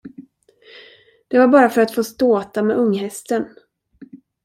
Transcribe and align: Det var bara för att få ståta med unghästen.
Det 1.27 1.39
var 1.39 1.47
bara 1.47 1.69
för 1.69 1.81
att 1.81 1.95
få 1.95 2.03
ståta 2.03 2.63
med 2.63 2.77
unghästen. 2.77 3.45